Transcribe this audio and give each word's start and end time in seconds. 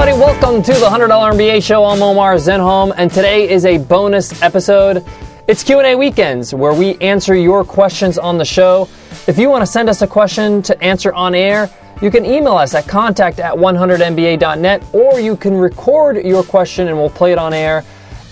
everybody. 0.00 0.32
Welcome 0.32 0.62
to 0.62 0.72
the 0.72 0.86
$100 0.86 1.08
MBA 1.08 1.62
show. 1.62 1.84
I'm 1.84 2.02
Omar 2.02 2.36
Zenhom, 2.36 2.94
and 2.96 3.10
today 3.10 3.50
is 3.50 3.66
a 3.66 3.76
bonus 3.76 4.40
episode. 4.40 5.04
It's 5.46 5.62
Q&A 5.62 5.94
weekends 5.94 6.54
where 6.54 6.72
we 6.72 6.96
answer 7.00 7.34
your 7.34 7.66
questions 7.66 8.16
on 8.16 8.38
the 8.38 8.44
show. 8.46 8.88
If 9.26 9.36
you 9.36 9.50
want 9.50 9.60
to 9.60 9.66
send 9.66 9.90
us 9.90 10.00
a 10.00 10.06
question 10.06 10.62
to 10.62 10.82
answer 10.82 11.12
on 11.12 11.34
air, 11.34 11.68
you 12.00 12.10
can 12.10 12.24
email 12.24 12.54
us 12.54 12.74
at 12.74 12.88
contact 12.88 13.40
at 13.40 13.52
100mba.net 13.52 14.84
or 14.94 15.20
you 15.20 15.36
can 15.36 15.54
record 15.54 16.24
your 16.24 16.44
question 16.44 16.88
and 16.88 16.96
we'll 16.96 17.10
play 17.10 17.32
it 17.32 17.38
on 17.38 17.52
air 17.52 17.84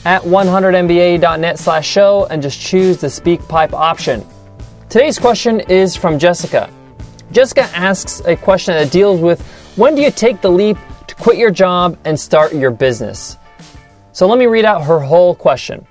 at 0.07 0.23
100mba.net 0.23 1.59
slash 1.59 1.87
show 1.87 2.27
and 2.31 2.41
just 2.41 2.59
choose 2.59 2.97
the 2.97 3.11
speak 3.11 3.47
pipe 3.47 3.75
option. 3.75 4.25
Today's 4.89 5.19
question 5.19 5.61
is 5.61 5.95
from 5.95 6.19
Jessica. 6.19 6.73
Jessica 7.31 7.65
asks 7.75 8.21
a 8.21 8.37
question 8.37 8.73
that 8.73 8.91
deals 8.91 9.21
with 9.21 9.43
when 9.77 9.95
do 9.95 10.01
you 10.01 10.11
take 10.11 10.41
the 10.41 10.51
leap 10.51 10.79
quit 11.19 11.37
your 11.37 11.51
job 11.51 11.99
and 12.05 12.19
start 12.19 12.55
your 12.55 12.71
business? 12.71 13.37
So 14.13 14.27
let 14.27 14.39
me 14.39 14.47
read 14.47 14.65
out 14.65 14.85
her 14.85 15.01
whole 15.01 15.35
question. 15.35 15.87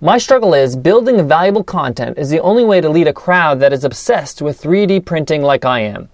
My 0.00 0.18
struggle 0.18 0.52
is 0.52 0.76
building 0.76 1.26
valuable 1.26 1.64
content 1.64 2.18
is 2.18 2.28
the 2.28 2.40
only 2.40 2.64
way 2.64 2.82
to 2.82 2.88
lead 2.88 3.08
a 3.08 3.12
crowd 3.12 3.60
that 3.60 3.72
is 3.72 3.84
obsessed 3.84 4.42
with 4.42 4.60
3D 4.60 5.04
printing 5.04 5.42
like 5.42 5.64
I 5.64 5.80
am. 5.80 6.10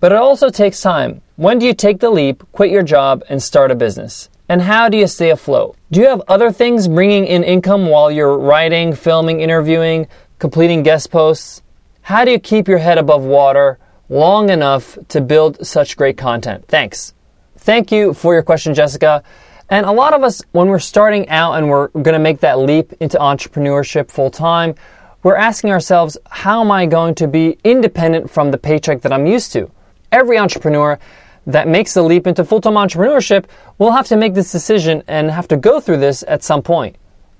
But 0.00 0.12
it 0.12 0.18
also 0.18 0.50
takes 0.50 0.80
time. 0.80 1.22
When 1.36 1.58
do 1.58 1.66
you 1.66 1.72
take 1.72 2.00
the 2.00 2.10
leap, 2.10 2.44
quit 2.52 2.70
your 2.70 2.82
job, 2.82 3.24
and 3.30 3.42
start 3.42 3.70
a 3.70 3.74
business? 3.74 4.28
And 4.48 4.60
how 4.60 4.90
do 4.90 4.98
you 4.98 5.06
stay 5.06 5.30
afloat? 5.30 5.76
Do 5.90 6.00
you 6.00 6.08
have 6.08 6.22
other 6.28 6.52
things 6.52 6.88
bringing 6.88 7.24
in 7.24 7.42
income 7.42 7.86
while 7.86 8.10
you're 8.10 8.36
writing, 8.36 8.92
filming, 8.92 9.40
interviewing, 9.40 10.08
completing 10.38 10.82
guest 10.82 11.10
posts? 11.10 11.62
How 12.02 12.24
do 12.24 12.30
you 12.30 12.38
keep 12.38 12.68
your 12.68 12.78
head 12.78 12.98
above 12.98 13.22
water 13.22 13.78
long 14.10 14.50
enough 14.50 14.98
to 15.08 15.20
build 15.20 15.66
such 15.66 15.96
great 15.96 16.18
content? 16.18 16.66
Thanks. 16.68 17.14
Thank 17.62 17.92
you 17.92 18.12
for 18.12 18.34
your 18.34 18.42
question, 18.42 18.74
Jessica. 18.74 19.22
And 19.70 19.86
a 19.86 19.92
lot 19.92 20.14
of 20.14 20.24
us, 20.24 20.42
when 20.50 20.66
we're 20.66 20.80
starting 20.80 21.28
out 21.28 21.52
and 21.52 21.70
we're 21.70 21.88
going 21.88 22.14
to 22.14 22.18
make 22.18 22.40
that 22.40 22.58
leap 22.58 22.92
into 22.94 23.18
entrepreneurship 23.18 24.10
full 24.10 24.32
time, 24.32 24.74
we're 25.22 25.36
asking 25.36 25.70
ourselves, 25.70 26.18
how 26.28 26.62
am 26.62 26.72
I 26.72 26.86
going 26.86 27.14
to 27.14 27.28
be 27.28 27.58
independent 27.62 28.28
from 28.28 28.50
the 28.50 28.58
paycheck 28.58 29.02
that 29.02 29.12
I'm 29.12 29.26
used 29.26 29.52
to? 29.52 29.70
Every 30.10 30.38
entrepreneur 30.38 30.98
that 31.46 31.68
makes 31.68 31.94
the 31.94 32.02
leap 32.02 32.26
into 32.26 32.44
full 32.44 32.60
time 32.60 32.74
entrepreneurship 32.74 33.44
will 33.78 33.92
have 33.92 34.08
to 34.08 34.16
make 34.16 34.34
this 34.34 34.50
decision 34.50 35.04
and 35.06 35.30
have 35.30 35.46
to 35.46 35.56
go 35.56 35.78
through 35.78 35.98
this 35.98 36.24
at 36.26 36.42
some 36.42 36.62
point. 36.62 36.96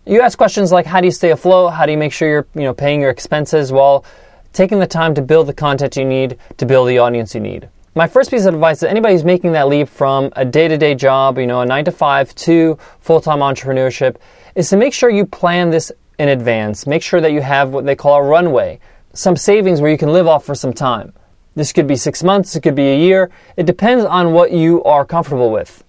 You 0.07 0.21
ask 0.21 0.39
questions 0.39 0.71
like, 0.71 0.87
how 0.87 1.01
do 1.01 1.07
you 1.09 1.13
stay 1.13 1.33
afloat? 1.33 1.73
How 1.73 1.85
do 1.85 1.91
you 1.91 1.99
make 1.99 2.13
sure 2.13 2.29
you're 2.29 2.47
you 2.55 2.63
know, 2.63 2.75
paying 2.75 3.01
your 3.01 3.11
expenses 3.11 3.73
while 3.73 4.05
taking 4.53 4.79
the 4.79 4.87
time 4.87 5.15
to 5.15 5.23
build 5.23 5.49
the 5.49 5.53
content 5.53 5.97
you 5.97 6.05
need 6.05 6.39
to 6.59 6.65
build 6.65 6.89
the 6.89 6.99
audience 6.99 7.35
you 7.35 7.41
need. 7.41 7.69
My 7.95 8.07
first 8.07 8.31
piece 8.31 8.47
of 8.47 8.55
advice 8.55 8.81
to 8.81 8.89
anybody 8.89 9.13
who's 9.13 9.23
making 9.23 9.53
that 9.53 9.69
leap 9.69 9.87
from 9.87 10.33
a 10.35 10.47
day 10.47 10.67
to 10.67 10.79
day 10.79 10.95
job, 10.95 11.37
you 11.37 11.47
know, 11.47 11.61
a 11.61 11.67
nine 11.67 11.85
to 11.85 11.93
five 11.93 12.35
to 12.37 12.79
full 13.01 13.21
time 13.21 13.41
entrepreneurship, 13.41 14.17
is 14.55 14.71
to 14.71 14.79
make 14.79 14.95
sure 14.95 15.11
you 15.11 15.27
plan 15.27 15.69
this 15.69 15.93
in 16.19 16.31
advance. 16.31 16.87
Make 16.87 17.03
sure 17.03 17.21
that 17.21 17.33
you 17.33 17.43
have 17.43 17.69
what 17.69 17.85
they 17.85 17.95
call 17.95 18.15
a 18.15 18.23
runway, 18.23 18.81
some 19.13 19.37
savings 19.37 19.83
where 19.83 19.91
you 19.91 19.99
can 19.99 20.11
live 20.11 20.27
off 20.27 20.43
for 20.43 20.55
some 20.55 20.73
time. 20.73 21.13
This 21.55 21.71
could 21.71 21.87
be 21.87 21.97
six 21.97 22.23
months, 22.23 22.57
it 22.57 22.63
could 22.63 22.75
be 22.75 22.89
a 22.89 22.99
year. 22.99 23.31
It 23.59 23.67
depends 23.67 24.07
on 24.07 24.33
what 24.33 24.53
you 24.53 24.83
are 24.85 25.05
comfortable 25.05 25.51
with. 25.51 25.85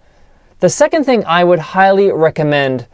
The 0.59 0.67
second 0.67 1.05
thing 1.05 1.23
I 1.23 1.45
would 1.45 1.59
highly 1.59 2.11
recommend 2.11 2.85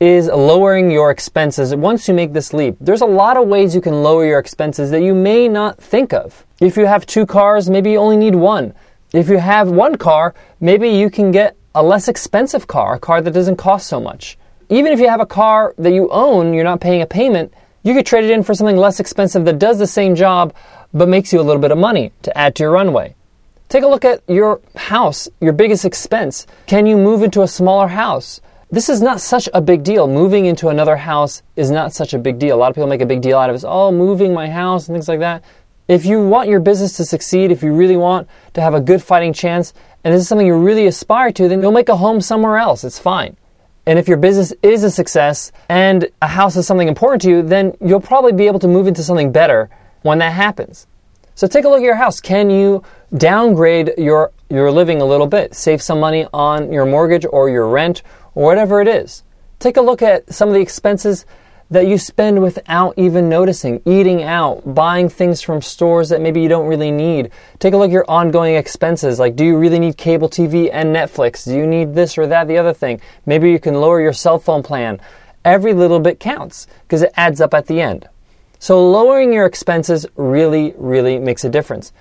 is 0.00 0.28
lowering 0.28 0.90
your 0.90 1.10
expenses 1.10 1.74
once 1.76 2.08
you 2.08 2.14
make 2.14 2.32
this 2.32 2.54
leap. 2.54 2.74
There's 2.80 3.02
a 3.02 3.06
lot 3.06 3.36
of 3.36 3.46
ways 3.46 3.74
you 3.74 3.82
can 3.82 4.02
lower 4.02 4.24
your 4.24 4.38
expenses 4.38 4.90
that 4.90 5.02
you 5.02 5.14
may 5.14 5.46
not 5.46 5.76
think 5.76 6.14
of. 6.14 6.46
If 6.58 6.78
you 6.78 6.86
have 6.86 7.04
two 7.04 7.26
cars, 7.26 7.68
maybe 7.68 7.90
you 7.90 7.98
only 7.98 8.16
need 8.16 8.34
one. 8.34 8.72
If 9.12 9.28
you 9.28 9.36
have 9.36 9.70
one 9.70 9.96
car, 9.96 10.34
maybe 10.58 10.88
you 10.88 11.10
can 11.10 11.30
get 11.30 11.54
a 11.74 11.82
less 11.82 12.08
expensive 12.08 12.66
car, 12.66 12.94
a 12.94 12.98
car 12.98 13.20
that 13.20 13.32
doesn't 13.32 13.56
cost 13.56 13.88
so 13.88 14.00
much. 14.00 14.38
Even 14.70 14.90
if 14.90 15.00
you 15.00 15.08
have 15.08 15.20
a 15.20 15.26
car 15.26 15.74
that 15.76 15.92
you 15.92 16.08
own, 16.10 16.54
you're 16.54 16.64
not 16.64 16.80
paying 16.80 17.02
a 17.02 17.06
payment, 17.06 17.52
you 17.82 17.92
could 17.92 18.06
trade 18.06 18.24
it 18.24 18.30
in 18.30 18.42
for 18.42 18.54
something 18.54 18.78
less 18.78 19.00
expensive 19.00 19.44
that 19.44 19.58
does 19.58 19.78
the 19.78 19.86
same 19.86 20.14
job 20.14 20.54
but 20.94 21.08
makes 21.08 21.30
you 21.30 21.40
a 21.40 21.42
little 21.42 21.60
bit 21.60 21.72
of 21.72 21.78
money 21.78 22.10
to 22.22 22.36
add 22.38 22.54
to 22.54 22.62
your 22.62 22.72
runway. 22.72 23.14
Take 23.68 23.84
a 23.84 23.86
look 23.86 24.04
at 24.06 24.22
your 24.28 24.60
house, 24.76 25.28
your 25.40 25.52
biggest 25.52 25.84
expense. 25.84 26.46
Can 26.66 26.86
you 26.86 26.96
move 26.96 27.22
into 27.22 27.42
a 27.42 27.48
smaller 27.48 27.88
house? 27.88 28.40
This 28.72 28.88
is 28.88 29.02
not 29.02 29.20
such 29.20 29.48
a 29.52 29.60
big 29.60 29.82
deal. 29.82 30.06
Moving 30.06 30.46
into 30.46 30.68
another 30.68 30.96
house 30.96 31.42
is 31.56 31.72
not 31.72 31.92
such 31.92 32.14
a 32.14 32.18
big 32.18 32.38
deal. 32.38 32.56
A 32.56 32.58
lot 32.58 32.70
of 32.70 32.76
people 32.76 32.88
make 32.88 33.00
a 33.00 33.06
big 33.06 33.20
deal 33.20 33.36
out 33.36 33.50
of 33.50 33.56
it. 33.56 33.64
Oh, 33.66 33.90
moving 33.90 34.32
my 34.32 34.48
house 34.48 34.86
and 34.86 34.94
things 34.94 35.08
like 35.08 35.18
that. 35.20 35.42
If 35.88 36.06
you 36.06 36.24
want 36.24 36.48
your 36.48 36.60
business 36.60 36.96
to 36.98 37.04
succeed, 37.04 37.50
if 37.50 37.64
you 37.64 37.72
really 37.72 37.96
want 37.96 38.28
to 38.54 38.60
have 38.60 38.74
a 38.74 38.80
good 38.80 39.02
fighting 39.02 39.32
chance, 39.32 39.74
and 40.04 40.14
this 40.14 40.22
is 40.22 40.28
something 40.28 40.46
you 40.46 40.56
really 40.56 40.86
aspire 40.86 41.32
to, 41.32 41.48
then 41.48 41.60
you'll 41.60 41.72
make 41.72 41.88
a 41.88 41.96
home 41.96 42.20
somewhere 42.20 42.58
else. 42.58 42.84
It's 42.84 42.98
fine. 42.98 43.36
And 43.86 43.98
if 43.98 44.06
your 44.06 44.18
business 44.18 44.52
is 44.62 44.84
a 44.84 44.90
success 44.90 45.50
and 45.68 46.08
a 46.22 46.28
house 46.28 46.54
is 46.54 46.64
something 46.64 46.86
important 46.86 47.22
to 47.22 47.28
you, 47.28 47.42
then 47.42 47.76
you'll 47.80 48.00
probably 48.00 48.32
be 48.32 48.46
able 48.46 48.60
to 48.60 48.68
move 48.68 48.86
into 48.86 49.02
something 49.02 49.32
better 49.32 49.68
when 50.02 50.18
that 50.18 50.32
happens. 50.32 50.86
So 51.34 51.48
take 51.48 51.64
a 51.64 51.68
look 51.68 51.78
at 51.78 51.84
your 51.84 51.96
house. 51.96 52.20
Can 52.20 52.50
you 52.50 52.84
downgrade 53.16 53.94
your, 53.98 54.30
your 54.50 54.70
living 54.70 55.00
a 55.00 55.04
little 55.04 55.26
bit? 55.26 55.54
Save 55.54 55.80
some 55.80 56.00
money 56.00 56.26
on 56.32 56.72
your 56.72 56.84
mortgage 56.84 57.24
or 57.24 57.48
your 57.48 57.68
rent 57.68 58.02
or 58.34 58.44
whatever 58.44 58.80
it 58.80 58.88
is. 58.88 59.22
Take 59.58 59.76
a 59.76 59.82
look 59.82 60.02
at 60.02 60.32
some 60.32 60.48
of 60.48 60.54
the 60.54 60.60
expenses 60.60 61.26
that 61.70 61.86
you 61.86 61.96
spend 61.98 62.42
without 62.42 62.94
even 62.96 63.28
noticing. 63.28 63.80
Eating 63.84 64.22
out, 64.24 64.74
buying 64.74 65.08
things 65.08 65.40
from 65.40 65.62
stores 65.62 66.08
that 66.08 66.20
maybe 66.20 66.40
you 66.40 66.48
don't 66.48 66.66
really 66.66 66.90
need. 66.90 67.30
Take 67.60 67.74
a 67.74 67.76
look 67.76 67.90
at 67.90 67.92
your 67.92 68.10
ongoing 68.10 68.56
expenses. 68.56 69.18
Like, 69.20 69.36
do 69.36 69.44
you 69.44 69.56
really 69.56 69.78
need 69.78 69.96
cable 69.96 70.28
TV 70.28 70.68
and 70.72 70.94
Netflix? 70.94 71.44
Do 71.44 71.56
you 71.56 71.66
need 71.66 71.94
this 71.94 72.18
or 72.18 72.26
that, 72.26 72.48
the 72.48 72.58
other 72.58 72.74
thing? 72.74 73.00
Maybe 73.24 73.50
you 73.50 73.60
can 73.60 73.74
lower 73.74 74.00
your 74.00 74.12
cell 74.12 74.38
phone 74.38 74.62
plan. 74.62 75.00
Every 75.44 75.72
little 75.72 76.00
bit 76.00 76.18
counts 76.18 76.66
because 76.82 77.02
it 77.02 77.12
adds 77.16 77.40
up 77.40 77.54
at 77.54 77.66
the 77.66 77.80
end. 77.80 78.08
So, 78.58 78.90
lowering 78.90 79.32
your 79.32 79.46
expenses 79.46 80.04
really, 80.16 80.74
really 80.76 81.18
makes 81.18 81.44
a 81.44 81.48
difference. 81.48 81.92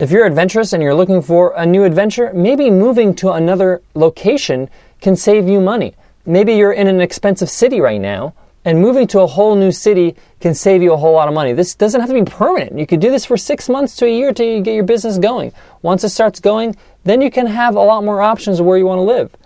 If 0.00 0.10
you're 0.10 0.26
adventurous 0.26 0.72
and 0.72 0.82
you're 0.82 0.94
looking 0.94 1.22
for 1.22 1.52
a 1.56 1.64
new 1.64 1.84
adventure, 1.84 2.32
maybe 2.34 2.68
moving 2.68 3.14
to 3.14 3.30
another 3.30 3.80
location 3.94 4.68
can 5.00 5.14
save 5.14 5.48
you 5.48 5.60
money. 5.60 5.94
Maybe 6.26 6.54
you're 6.54 6.72
in 6.72 6.88
an 6.88 7.00
expensive 7.00 7.48
city 7.48 7.80
right 7.80 8.00
now, 8.00 8.34
and 8.64 8.80
moving 8.80 9.06
to 9.08 9.20
a 9.20 9.26
whole 9.28 9.54
new 9.54 9.70
city 9.70 10.16
can 10.40 10.52
save 10.52 10.82
you 10.82 10.92
a 10.92 10.96
whole 10.96 11.12
lot 11.12 11.28
of 11.28 11.34
money. 11.34 11.52
This 11.52 11.76
doesn't 11.76 12.00
have 12.00 12.10
to 12.10 12.14
be 12.14 12.28
permanent. 12.28 12.76
You 12.76 12.88
could 12.88 12.98
do 12.98 13.12
this 13.12 13.24
for 13.24 13.36
six 13.36 13.68
months 13.68 13.94
to 13.96 14.06
a 14.06 14.08
year 14.08 14.32
till 14.32 14.46
you 14.46 14.62
get 14.62 14.74
your 14.74 14.82
business 14.82 15.16
going. 15.16 15.52
Once 15.82 16.02
it 16.02 16.08
starts 16.08 16.40
going, 16.40 16.74
then 17.04 17.20
you 17.20 17.30
can 17.30 17.46
have 17.46 17.76
a 17.76 17.80
lot 17.80 18.02
more 18.02 18.20
options 18.20 18.58
of 18.58 18.66
where 18.66 18.78
you 18.78 18.86
want 18.86 18.98
to 18.98 19.02
live. 19.02 19.36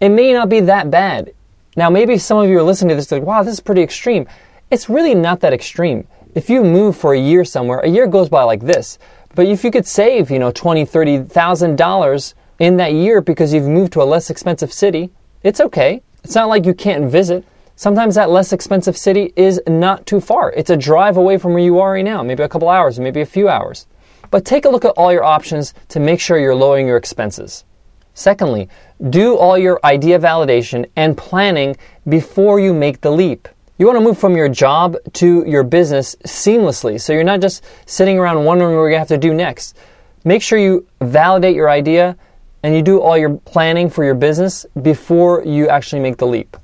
It 0.00 0.08
may 0.08 0.32
not 0.32 0.48
be 0.48 0.60
that 0.60 0.90
bad. 0.90 1.34
Now, 1.76 1.90
maybe 1.90 2.16
some 2.16 2.38
of 2.38 2.48
you 2.48 2.58
are 2.58 2.62
listening 2.62 2.88
to 2.88 2.94
this 2.94 3.12
like, 3.12 3.22
wow, 3.22 3.42
this 3.42 3.52
is 3.52 3.60
pretty 3.60 3.82
extreme. 3.82 4.26
It's 4.70 4.88
really 4.88 5.14
not 5.14 5.40
that 5.40 5.52
extreme. 5.52 6.06
If 6.34 6.48
you 6.48 6.62
move 6.62 6.96
for 6.96 7.12
a 7.12 7.20
year 7.20 7.44
somewhere, 7.44 7.80
a 7.80 7.88
year 7.88 8.06
goes 8.06 8.30
by 8.30 8.44
like 8.44 8.60
this. 8.60 8.98
But 9.34 9.46
if 9.46 9.62
you 9.64 9.70
could 9.70 9.86
save, 9.86 10.30
you 10.30 10.38
know, 10.38 10.50
twenty, 10.50 10.84
thirty 10.84 11.18
thousand 11.18 11.76
dollars 11.76 12.34
in 12.58 12.76
that 12.78 12.92
year 12.92 13.20
because 13.20 13.52
you've 13.52 13.68
moved 13.68 13.92
to 13.94 14.02
a 14.02 14.04
less 14.04 14.30
expensive 14.30 14.72
city, 14.72 15.10
it's 15.42 15.60
okay. 15.60 16.02
It's 16.24 16.34
not 16.34 16.48
like 16.48 16.66
you 16.66 16.74
can't 16.74 17.10
visit. 17.10 17.44
Sometimes 17.76 18.14
that 18.16 18.28
less 18.28 18.52
expensive 18.52 18.98
city 18.98 19.32
is 19.36 19.60
not 19.66 20.04
too 20.04 20.20
far. 20.20 20.52
It's 20.52 20.68
a 20.68 20.76
drive 20.76 21.16
away 21.16 21.38
from 21.38 21.54
where 21.54 21.62
you 21.62 21.78
are 21.78 21.92
right 21.92 22.04
now, 22.04 22.22
maybe 22.22 22.42
a 22.42 22.48
couple 22.48 22.68
hours, 22.68 23.00
maybe 23.00 23.22
a 23.22 23.26
few 23.26 23.48
hours. 23.48 23.86
But 24.30 24.44
take 24.44 24.66
a 24.66 24.68
look 24.68 24.84
at 24.84 24.90
all 24.90 25.12
your 25.12 25.24
options 25.24 25.72
to 25.88 25.98
make 25.98 26.20
sure 26.20 26.38
you're 26.38 26.54
lowering 26.54 26.86
your 26.86 26.98
expenses. 26.98 27.64
Secondly, 28.12 28.68
do 29.08 29.36
all 29.36 29.56
your 29.56 29.80
idea 29.82 30.18
validation 30.18 30.90
and 30.94 31.16
planning 31.16 31.76
before 32.06 32.60
you 32.60 32.74
make 32.74 33.00
the 33.00 33.10
leap. 33.10 33.48
You 33.80 33.86
want 33.86 33.96
to 33.96 34.04
move 34.04 34.18
from 34.18 34.36
your 34.36 34.50
job 34.50 34.98
to 35.14 35.42
your 35.46 35.62
business 35.62 36.14
seamlessly 36.26 37.00
so 37.00 37.14
you're 37.14 37.24
not 37.24 37.40
just 37.40 37.64
sitting 37.86 38.18
around 38.18 38.44
wondering 38.44 38.72
what 38.72 38.82
you're 38.82 38.90
going 38.90 38.96
to 38.96 38.98
have 38.98 39.08
to 39.08 39.16
do 39.16 39.32
next. 39.32 39.74
Make 40.22 40.42
sure 40.42 40.58
you 40.58 40.86
validate 41.00 41.56
your 41.56 41.70
idea 41.70 42.14
and 42.62 42.76
you 42.76 42.82
do 42.82 43.00
all 43.00 43.16
your 43.16 43.38
planning 43.38 43.88
for 43.88 44.04
your 44.04 44.14
business 44.14 44.66
before 44.82 45.42
you 45.46 45.70
actually 45.70 46.02
make 46.02 46.18
the 46.18 46.26
leap. 46.26 46.58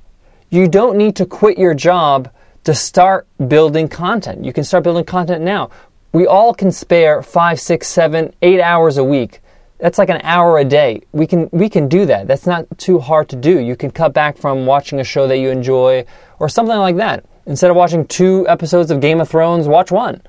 You 0.51 0.67
don't 0.67 0.95
need 0.95 1.15
to 1.15 1.25
quit 1.25 1.57
your 1.57 1.73
job 1.73 2.31
to 2.65 2.75
start 2.75 3.25
building 3.47 3.87
content. 3.87 4.45
You 4.45 4.53
can 4.53 4.63
start 4.63 4.83
building 4.83 5.03
content 5.03 5.43
now. 5.43 5.71
We 6.13 6.27
all 6.27 6.53
can 6.53 6.71
spare 6.71 7.23
five, 7.23 7.59
six, 7.59 7.87
seven, 7.87 8.31
eight 8.43 8.61
hours 8.61 8.97
a 8.97 9.03
week. 9.03 9.41
That's 9.79 9.97
like 9.97 10.09
an 10.09 10.21
hour 10.23 10.57
a 10.57 10.65
day. 10.65 11.01
We 11.11 11.27
can 11.27 11.49
we 11.51 11.69
can 11.69 11.87
do 11.87 12.05
that. 12.07 12.27
That's 12.27 12.47
not 12.47 12.65
too 12.77 12.99
hard 12.99 13.29
to 13.29 13.35
do. 13.35 13.59
You 13.59 13.75
can 13.75 13.91
cut 13.91 14.13
back 14.13 14.37
from 14.37 14.65
watching 14.65 14.99
a 14.99 15.03
show 15.03 15.27
that 15.27 15.37
you 15.37 15.49
enjoy 15.49 16.05
or 16.39 16.49
something 16.49 16.77
like 16.77 16.97
that. 16.97 17.25
Instead 17.45 17.69
of 17.69 17.77
watching 17.77 18.05
two 18.07 18.47
episodes 18.49 18.91
of 18.91 18.99
Game 18.99 19.21
of 19.21 19.29
Thrones, 19.29 19.67
watch 19.67 19.91
one. 19.91 20.21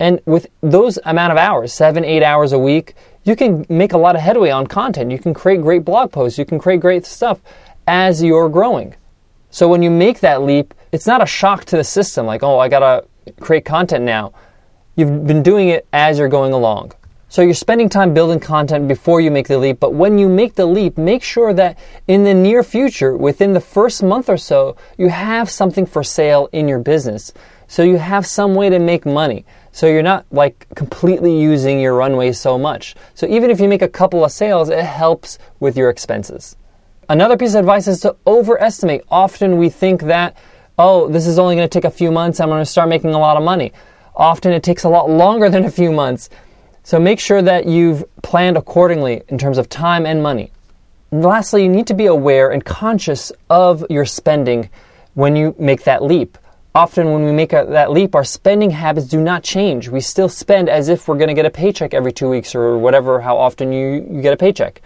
And 0.00 0.20
with 0.26 0.46
those 0.60 0.98
amount 1.04 1.32
of 1.32 1.38
hours, 1.38 1.72
seven, 1.72 2.04
eight 2.04 2.22
hours 2.22 2.52
a 2.52 2.58
week, 2.58 2.94
you 3.24 3.36
can 3.36 3.66
make 3.68 3.92
a 3.92 3.98
lot 3.98 4.16
of 4.16 4.22
headway 4.22 4.50
on 4.50 4.66
content. 4.66 5.10
You 5.10 5.18
can 5.18 5.34
create 5.34 5.60
great 5.62 5.84
blog 5.84 6.12
posts. 6.12 6.38
You 6.38 6.44
can 6.44 6.58
create 6.58 6.80
great 6.80 7.06
stuff 7.06 7.40
as 7.86 8.22
you're 8.22 8.48
growing. 8.48 8.94
So 9.50 9.66
when 9.68 9.82
you 9.82 9.90
make 9.90 10.20
that 10.20 10.42
leap, 10.42 10.74
it's 10.92 11.06
not 11.06 11.22
a 11.22 11.26
shock 11.26 11.64
to 11.66 11.76
the 11.76 11.84
system 11.84 12.26
like, 12.26 12.42
oh, 12.42 12.58
I 12.58 12.68
got 12.68 12.80
to 12.80 13.32
create 13.40 13.64
content 13.64 14.04
now. 14.04 14.32
You've 14.96 15.26
been 15.26 15.42
doing 15.42 15.68
it 15.68 15.86
as 15.92 16.18
you're 16.18 16.28
going 16.28 16.52
along. 16.52 16.92
So 17.30 17.42
you're 17.42 17.52
spending 17.52 17.90
time 17.90 18.14
building 18.14 18.40
content 18.40 18.88
before 18.88 19.20
you 19.20 19.30
make 19.30 19.48
the 19.48 19.58
leap, 19.58 19.80
but 19.80 19.92
when 19.92 20.16
you 20.16 20.30
make 20.30 20.54
the 20.54 20.64
leap, 20.64 20.96
make 20.96 21.22
sure 21.22 21.52
that 21.52 21.78
in 22.06 22.24
the 22.24 22.32
near 22.32 22.62
future, 22.62 23.14
within 23.14 23.52
the 23.52 23.60
first 23.60 24.02
month 24.02 24.30
or 24.30 24.38
so, 24.38 24.76
you 24.96 25.10
have 25.10 25.50
something 25.50 25.84
for 25.84 26.02
sale 26.02 26.48
in 26.52 26.66
your 26.68 26.78
business. 26.78 27.34
So 27.66 27.82
you 27.82 27.98
have 27.98 28.26
some 28.26 28.54
way 28.54 28.70
to 28.70 28.78
make 28.78 29.04
money. 29.04 29.44
So 29.72 29.86
you're 29.86 30.02
not 30.02 30.24
like 30.30 30.66
completely 30.74 31.38
using 31.38 31.80
your 31.80 31.94
runway 31.94 32.32
so 32.32 32.56
much. 32.58 32.94
So 33.14 33.26
even 33.26 33.50
if 33.50 33.60
you 33.60 33.68
make 33.68 33.82
a 33.82 33.88
couple 33.88 34.24
of 34.24 34.32
sales, 34.32 34.70
it 34.70 34.82
helps 34.82 35.38
with 35.60 35.76
your 35.76 35.90
expenses. 35.90 36.56
Another 37.10 37.36
piece 37.36 37.52
of 37.52 37.60
advice 37.60 37.86
is 37.88 38.00
to 38.00 38.16
overestimate. 38.26 39.02
Often 39.10 39.58
we 39.58 39.68
think 39.68 40.04
that, 40.04 40.34
oh, 40.78 41.08
this 41.08 41.26
is 41.26 41.38
only 41.38 41.56
going 41.56 41.68
to 41.68 41.72
take 41.72 41.84
a 41.84 41.90
few 41.90 42.10
months, 42.10 42.40
I'm 42.40 42.48
going 42.48 42.62
to 42.62 42.66
start 42.66 42.88
making 42.88 43.10
a 43.10 43.18
lot 43.18 43.36
of 43.36 43.42
money. 43.42 43.74
Often 44.16 44.52
it 44.52 44.62
takes 44.62 44.84
a 44.84 44.88
lot 44.88 45.10
longer 45.10 45.50
than 45.50 45.66
a 45.66 45.70
few 45.70 45.92
months. 45.92 46.30
So 46.88 46.98
make 46.98 47.20
sure 47.20 47.42
that 47.42 47.66
you've 47.66 48.02
planned 48.22 48.56
accordingly 48.56 49.22
in 49.28 49.36
terms 49.36 49.58
of 49.58 49.68
time 49.68 50.06
and 50.06 50.22
money. 50.22 50.50
And 51.10 51.22
lastly, 51.22 51.62
you 51.62 51.68
need 51.68 51.86
to 51.88 51.92
be 51.92 52.06
aware 52.06 52.50
and 52.50 52.64
conscious 52.64 53.30
of 53.50 53.84
your 53.90 54.06
spending 54.06 54.70
when 55.12 55.36
you 55.36 55.54
make 55.58 55.82
that 55.82 56.02
leap. 56.02 56.38
Often, 56.74 57.12
when 57.12 57.26
we 57.26 57.30
make 57.32 57.52
a, 57.52 57.66
that 57.68 57.90
leap, 57.90 58.14
our 58.14 58.24
spending 58.24 58.70
habits 58.70 59.06
do 59.06 59.20
not 59.20 59.42
change. 59.42 59.90
We 59.90 60.00
still 60.00 60.30
spend 60.30 60.70
as 60.70 60.88
if 60.88 61.06
we're 61.06 61.18
going 61.18 61.28
to 61.28 61.34
get 61.34 61.44
a 61.44 61.50
paycheck 61.50 61.92
every 61.92 62.10
two 62.10 62.30
weeks 62.30 62.54
or 62.54 62.78
whatever, 62.78 63.20
how 63.20 63.36
often 63.36 63.70
you, 63.70 64.06
you 64.10 64.22
get 64.22 64.32
a 64.32 64.38
paycheck. 64.38 64.80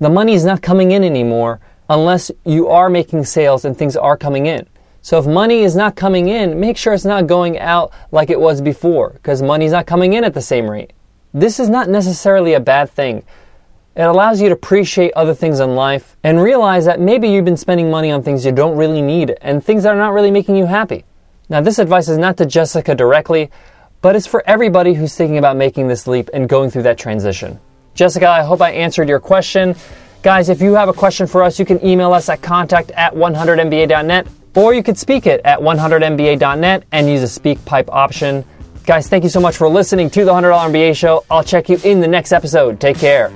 The 0.00 0.08
money 0.08 0.32
is 0.32 0.46
not 0.46 0.62
coming 0.62 0.92
in 0.92 1.04
anymore 1.04 1.60
unless 1.90 2.30
you 2.46 2.68
are 2.68 2.88
making 2.88 3.26
sales 3.26 3.66
and 3.66 3.76
things 3.76 3.98
are 3.98 4.16
coming 4.16 4.46
in. 4.46 4.66
So 5.02 5.18
if 5.18 5.26
money 5.26 5.60
is 5.60 5.76
not 5.76 5.94
coming 5.94 6.28
in, 6.28 6.58
make 6.58 6.78
sure 6.78 6.94
it's 6.94 7.04
not 7.04 7.26
going 7.26 7.58
out 7.58 7.92
like 8.12 8.30
it 8.30 8.40
was 8.40 8.62
before 8.62 9.10
because 9.10 9.42
money's 9.42 9.72
not 9.72 9.86
coming 9.86 10.14
in 10.14 10.24
at 10.24 10.32
the 10.32 10.40
same 10.40 10.70
rate. 10.70 10.94
This 11.34 11.60
is 11.60 11.68
not 11.68 11.88
necessarily 11.88 12.54
a 12.54 12.60
bad 12.60 12.90
thing. 12.90 13.22
It 13.94 14.02
allows 14.02 14.40
you 14.40 14.48
to 14.48 14.54
appreciate 14.54 15.12
other 15.14 15.34
things 15.34 15.60
in 15.60 15.74
life 15.74 16.16
and 16.22 16.40
realize 16.40 16.84
that 16.84 17.00
maybe 17.00 17.28
you've 17.28 17.44
been 17.44 17.56
spending 17.56 17.90
money 17.90 18.10
on 18.10 18.22
things 18.22 18.46
you 18.46 18.52
don't 18.52 18.76
really 18.76 19.02
need 19.02 19.36
and 19.42 19.62
things 19.62 19.82
that 19.82 19.94
are 19.94 19.98
not 19.98 20.12
really 20.12 20.30
making 20.30 20.56
you 20.56 20.66
happy. 20.66 21.04
Now, 21.48 21.60
this 21.60 21.78
advice 21.78 22.08
is 22.08 22.16
not 22.16 22.36
to 22.36 22.46
Jessica 22.46 22.94
directly, 22.94 23.50
but 24.00 24.14
it's 24.14 24.26
for 24.26 24.42
everybody 24.46 24.94
who's 24.94 25.14
thinking 25.14 25.38
about 25.38 25.56
making 25.56 25.88
this 25.88 26.06
leap 26.06 26.30
and 26.32 26.48
going 26.48 26.70
through 26.70 26.84
that 26.84 26.98
transition. 26.98 27.58
Jessica, 27.94 28.28
I 28.28 28.42
hope 28.42 28.60
I 28.62 28.70
answered 28.70 29.08
your 29.08 29.18
question. 29.18 29.74
Guys, 30.22 30.48
if 30.48 30.62
you 30.62 30.74
have 30.74 30.88
a 30.88 30.92
question 30.92 31.26
for 31.26 31.42
us, 31.42 31.58
you 31.58 31.64
can 31.64 31.84
email 31.84 32.12
us 32.12 32.28
at 32.28 32.40
contact 32.40 32.90
at 32.92 33.12
100mba.net 33.12 34.28
or 34.54 34.74
you 34.74 34.82
could 34.82 34.98
speak 34.98 35.26
it 35.26 35.40
at 35.44 35.58
100mba.net 35.58 36.84
and 36.92 37.08
use 37.08 37.22
a 37.22 37.28
speak 37.28 37.64
pipe 37.64 37.88
option. 37.90 38.44
Guys, 38.88 39.06
thank 39.06 39.22
you 39.22 39.28
so 39.28 39.38
much 39.38 39.58
for 39.58 39.68
listening 39.68 40.08
to 40.08 40.24
the 40.24 40.32
$100 40.32 40.50
MBA 40.72 40.96
show. 40.96 41.22
I'll 41.30 41.44
check 41.44 41.68
you 41.68 41.78
in 41.84 42.00
the 42.00 42.08
next 42.08 42.32
episode. 42.32 42.80
Take 42.80 42.96
care. 42.96 43.30